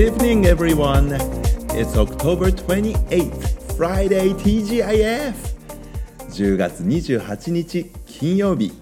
[0.00, 1.12] evening, everyone.
[1.74, 5.34] It's October 28th, Friday TGIF.
[6.30, 8.72] 10月28日金曜日。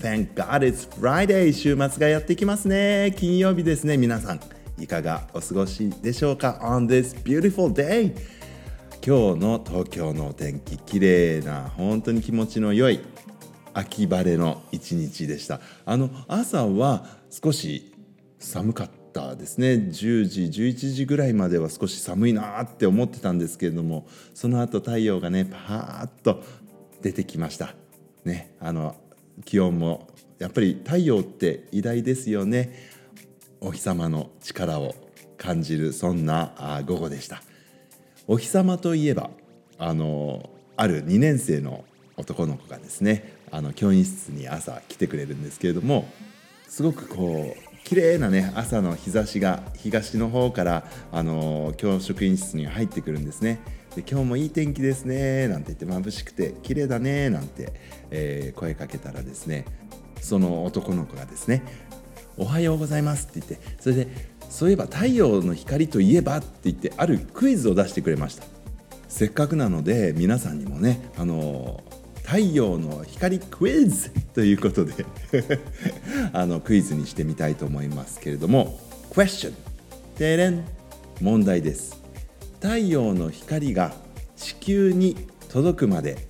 [0.00, 1.52] Thank God it's Friday.
[1.52, 3.14] 週末がやってきますね。
[3.18, 4.40] 金曜日ですね、皆さん。
[4.78, 8.14] いかがお過ごしでしょうか ?On this beautiful day.
[9.06, 13.00] 今日の東京のお天気、綺麗な、本当に気持ちの良い
[13.74, 15.60] 秋晴れの一日でした。
[15.84, 17.92] あの朝は少し
[18.38, 19.74] 寒かったたですね。
[19.74, 26.42] 10時11時ぐらいまでは少し寒いなって思ってたんですけれどもその後太陽がねパーッと
[27.00, 27.74] 出てきました。
[28.24, 28.96] ねあの
[29.44, 32.90] 気温もやっぱり太陽って偉大ですよね。
[33.60, 34.94] お日様の力を
[35.36, 37.42] 感じるそんな午後でした。
[38.26, 39.30] お日様といえば
[39.78, 41.84] あのある2年生の
[42.16, 46.08] 男の子がですねあの教員室に朝来てくれるんですけれども
[46.68, 53.60] すごくこう綺麗なね朝の日差しが東の方からあの教職員室に入ってくるんですね。
[53.94, 57.72] で今日もいい天気ですねなんて言って眩しくて綺麗だねなんて、
[58.10, 59.66] えー、声かけたらですね
[60.20, 61.62] その男の子がですね
[62.38, 64.08] 「おはようございます」って言ってそれで
[64.48, 68.44] 「そういえば太陽の光といえば」って言ってあるクイズを出してくれました
[69.08, 71.82] せっかくなので皆さんにもねあの
[72.32, 75.04] 太陽の光クイズということで
[76.32, 78.80] あのクイズにしてみたいと思いますけれども
[79.10, 79.52] Question
[80.16, 80.64] てれん。
[81.20, 82.00] 問題です。
[82.62, 83.92] 太陽の光が
[84.34, 85.14] 地球に
[85.50, 86.26] 届くまで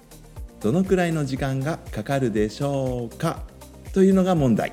[0.61, 3.45] どのくらいの時間がかかるでしょうか？
[3.93, 4.73] というのが問題。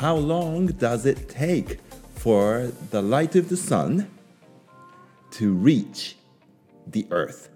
[0.00, 1.78] How long does it take
[2.16, 4.06] for the light of the sun
[5.32, 6.16] to reach
[6.90, 7.50] the earth?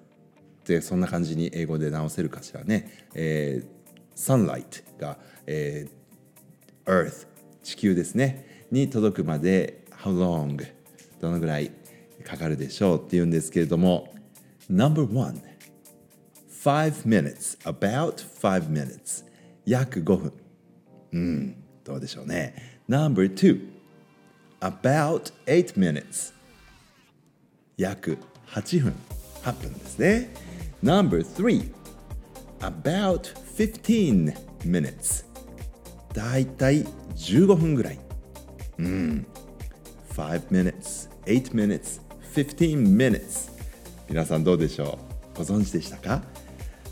[0.66, 3.06] ってそんな感じに英語で直せるかしらね。
[3.14, 7.28] えー、sunlight が、えー、earth
[7.62, 10.66] 地球ですねに届くまで how long
[11.20, 11.70] どのぐらい
[12.24, 14.12] かかるでしょうっていうんですけれども
[14.68, 15.40] number one
[16.50, 19.24] five minutes about five minutes
[19.64, 20.32] 約5分
[21.12, 23.68] うんどうでしょうね number two
[24.60, 26.32] about eight minutes
[27.76, 28.18] 約
[28.48, 28.94] 8分
[29.42, 30.45] 8分ですね
[30.82, 31.72] Number three,
[32.60, 35.24] about 15 minutes.
[36.12, 37.98] だいたい15分ぐらい。
[38.78, 39.26] うん。
[40.14, 42.00] 5 minutes, 8 minutes,
[42.34, 43.50] 15 minutes.
[44.08, 44.98] 皆さんどうでしょ
[45.34, 46.22] うご存知でしたか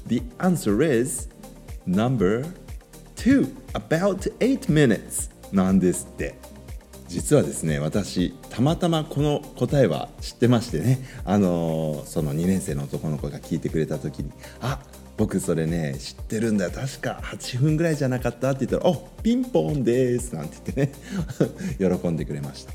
[0.06, 1.28] ?The answer is
[1.86, 2.44] number
[3.16, 6.43] two, about 8 minutes なんですって。
[7.08, 14.80] 実はですね私たまたまこの答えは知ってましてねあのー、その2年生の男の子が聞いてくれた時に「あ
[15.16, 20.94] 僕それね知ってるんだ確か8分ぐらいじゃなかった?」って言ったら「おピンポンです」なんて言って
[21.78, 22.72] ね 喜んでくれました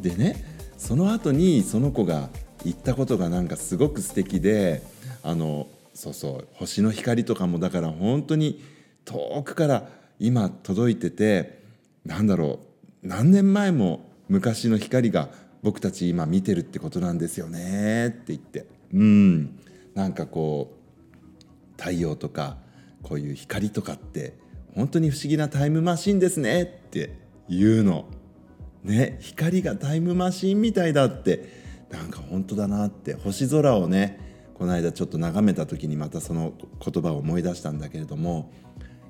[0.00, 0.44] でね
[0.76, 2.30] その後にその子が
[2.64, 4.82] 言ったことがなんかすごく素敵で
[5.22, 8.62] あのそうそう星の光とかもだから本当に
[9.04, 9.88] 遠くから
[10.18, 11.60] 今届いてて
[12.04, 12.69] なんだろう
[13.02, 15.30] 何年前も昔の光が
[15.62, 18.08] 僕たち今見てるってことなんですよね。
[18.08, 18.66] って言って。
[18.92, 19.58] うん。
[19.94, 22.58] なんかこう太陽とか
[23.02, 24.38] こういう光とかって
[24.74, 26.62] 本当に不思議なタイムマシンですね。
[26.62, 27.16] って
[27.48, 28.06] 言うの。
[28.84, 29.18] ね。
[29.20, 31.60] 光がタイムマシンみたいだって。
[31.90, 33.14] なんか本当だなって。
[33.14, 34.18] 星空をね
[34.54, 36.52] この間ちょっと眺めた時にまたその
[36.84, 38.52] 言葉を思い出したんだけれども。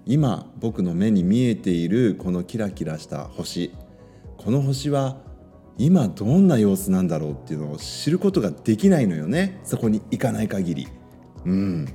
[0.07, 3.73] 今僕の目に見えているこのキラキラした星。
[4.39, 5.19] この星は
[5.79, 9.61] 今どんな様子なんだろうっていうのを知ることができないのよね。
[9.65, 10.89] そこに行かない限り。
[11.45, 11.89] うん。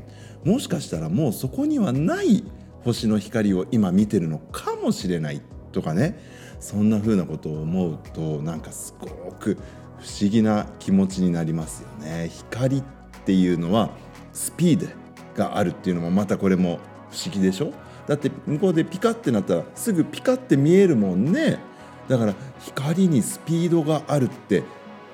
[0.44, 2.44] もしかしたらもうそこにはない
[2.84, 5.42] 星の光を今見てるのかもしれない
[5.72, 6.20] とかね。
[6.60, 9.58] そんな風なことを思うとなんかすごく
[10.00, 12.30] 不思議な気持ちになりますよね。
[12.30, 12.84] 光っ
[13.26, 13.90] ていうのは
[14.32, 14.88] スピード
[15.36, 16.80] があるっていうのもまたこれも
[17.12, 17.74] 不思議でしょ？
[18.08, 21.60] だって向こうでピカってなったらすぐピカって見えるもんね。
[22.08, 24.64] だから光にスピードがあるって。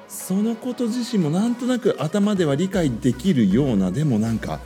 [0.07, 4.59] そのこと自身もなんとなく頭では理解できるようなでもなんか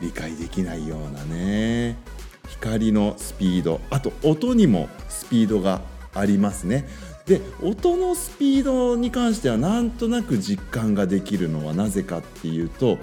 [0.00, 1.96] 理解できないようなね。
[2.48, 3.80] 光のスピード。
[3.90, 5.82] あと音にもスピードが
[6.14, 6.88] ありますね。
[7.26, 12.98] で音のスピードに関してはなんとなく実感ができるのはなぜかっていうと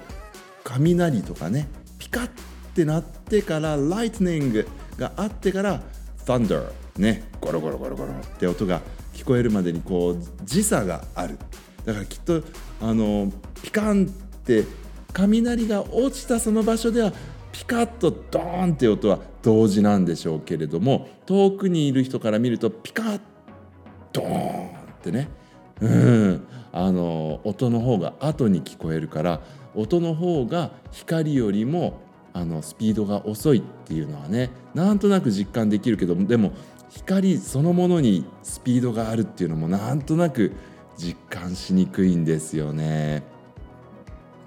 [0.65, 1.69] 雷とかね。
[1.97, 2.29] ピカッ
[2.75, 4.67] ってなってからライトニング
[4.97, 5.81] があってから
[6.25, 7.23] thunder ね。
[7.39, 8.11] ゴロゴロゴロゴロ。
[8.11, 8.81] って音が
[9.13, 11.37] 聞こえるまでにこう時差がある。
[11.85, 12.43] だからきっと
[12.81, 13.31] あの
[13.63, 14.09] ピカンっ
[14.41, 14.65] て
[15.13, 17.13] 雷が落ちたその場所では
[17.53, 23.21] ピカッとドーンって音は同時なんでしょうけれども遠くにいる人から見るとピカッ
[24.11, 24.71] ドーンっ
[25.01, 25.29] てね。
[25.79, 26.47] うん。
[26.73, 29.39] あの音の方が後に聞こえるから
[29.75, 32.04] 音の方が光よりも
[32.35, 36.51] あのスピードが遅いっていうのはねなんとなく実感できるけどでも
[36.89, 40.51] 光そのものにスピードがあるっていうのもなんとなく
[40.97, 43.23] 実感しにくいんですよね。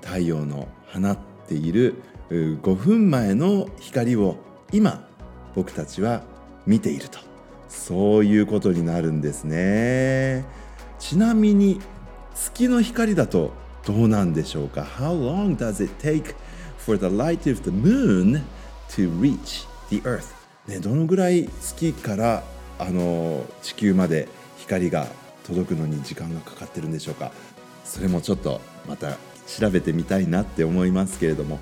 [0.03, 1.95] 太陽の放っている
[2.31, 4.37] 5分前の光を
[4.73, 5.07] 今
[5.55, 6.23] 僕たちは
[6.67, 7.19] 見ていると。
[7.69, 10.45] そういうことになるんですね。
[10.99, 11.81] ちなみに
[12.35, 13.53] 月の光だと
[13.87, 16.35] どうなんでしょうか？How long does it take
[16.89, 18.43] for the light of the moon
[18.89, 20.33] to reach the earth?
[20.67, 22.43] ね、どのぐらい月から
[22.79, 24.27] あの地球まで
[24.57, 25.07] 光が
[25.47, 27.31] 届くのに時間がかかってるんでしょうか
[27.85, 31.61] それもちょっとまた調べてみたいなって思いますけれども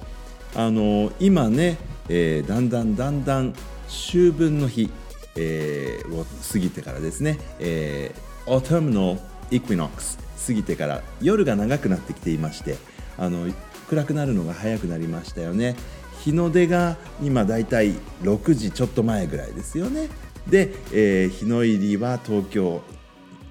[0.55, 1.77] あの今ね、
[2.09, 3.53] えー、だんだんだんだん
[3.89, 4.91] 秋分の日、
[5.35, 9.19] えー、を過ぎてからですね、えー、 autumn の
[9.51, 12.77] equinox 過ぎてから夜が長くなってきていまして
[13.19, 13.49] あの
[13.89, 15.77] 暗くなるのが早くなりましたよね。
[16.25, 17.93] 日の出が今だいたい
[18.23, 20.09] 6時ちょっと前ぐらいですよね。
[20.49, 22.83] で、えー、日の入りは東京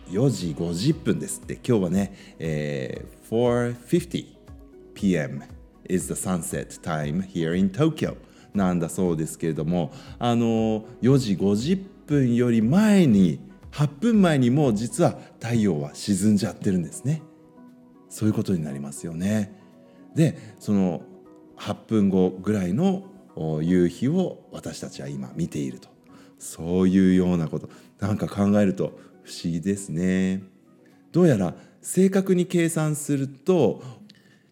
[0.10, 1.54] 4時50分ですって。
[1.56, 4.26] 今日はね、えー、4:50
[4.94, 5.44] p.m.
[5.88, 8.16] is the sunset time here in Tokyo
[8.54, 13.40] なんだそうですけれどもあの4時50分より前に
[13.72, 17.22] 8分前にもう実は太陽は沈んじゃってるんですね。
[18.10, 19.65] そういうことになりますよね。
[20.16, 21.02] でその
[21.58, 23.04] 8分後ぐらいの
[23.62, 25.90] 夕日を私たちは今見ていると。
[26.38, 27.70] そういうようなこと。
[28.00, 30.44] なんか考えると不思議ですね。
[31.12, 33.84] どうやら正確に計算すると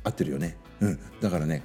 [0.04, 0.56] 合ってるよね。
[0.80, 1.62] うん、だからね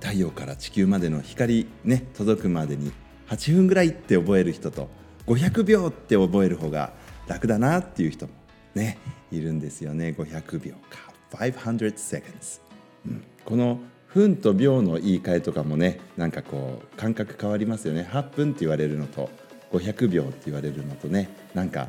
[0.00, 2.92] 太陽から地球までの光ね届くまでに
[3.28, 4.88] 8分ぐらいって覚える人と
[5.26, 6.92] 500秒って覚える方が
[7.26, 8.32] 楽だなっていう人も
[8.74, 8.98] ね
[9.36, 10.14] いるんですよね。
[10.16, 11.12] 500秒か。
[11.32, 12.60] 500 seconds、
[13.06, 13.80] うん、この
[14.12, 18.08] 分と秒の言い換えとかもねなんかこう感覚変わりますよね。
[18.10, 19.28] 8分って言われるのと
[19.72, 21.88] 500秒って言われるのとねなんか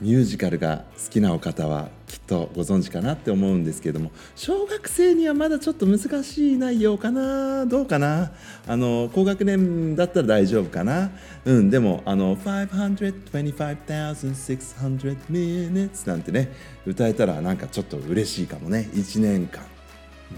[0.00, 8.30] ミュージカルが好きなお方はきっとご存知かなって思うんですけれども小学生にはまだちょっと難しい内容かなどうかな？
[8.68, 11.10] あの高学年だったら大丈夫かな？
[11.46, 16.52] うんでもあの525,600 minutes なんてね
[16.86, 18.88] 歌えたらなんかちょっと嬉しいかもね。
[18.92, 19.64] 1年間。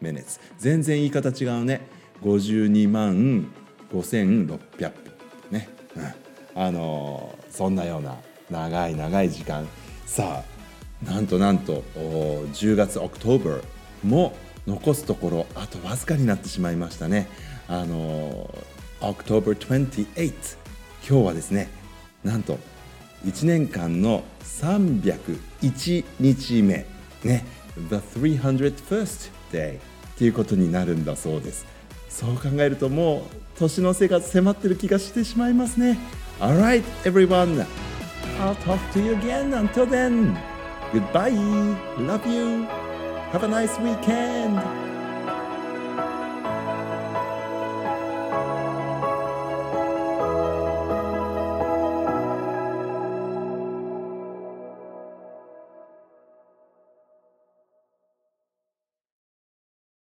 [0.00, 0.40] minutes.
[0.58, 1.80] 全然言い方違うね。
[2.22, 3.52] 52万
[3.92, 4.92] 5600分
[5.50, 8.16] ね、うん、あのー、そんなような
[8.50, 9.68] 長い長い時間。
[10.06, 10.44] さあ
[11.04, 13.62] なんとなんと10月 October
[14.04, 14.34] も
[14.66, 17.28] 残すところあとわずかになってしまいましたね。
[17.68, 20.32] あのー、October 28
[21.08, 21.68] 今日はですね
[22.22, 22.58] なんと
[23.24, 26.86] 1年間の301日目
[27.24, 27.46] ね
[27.88, 29.80] The 301st day っ
[30.18, 31.66] ていうことになるんだそうです
[32.08, 33.22] そう考えるともう
[33.58, 35.98] 年の瀬が迫ってる気がしてしまいますね
[36.40, 37.64] Alright everyone
[38.40, 40.36] I'll talk to you again until then
[40.92, 41.32] Goodbye
[41.98, 42.66] Love you
[43.32, 44.81] Have a nice weekend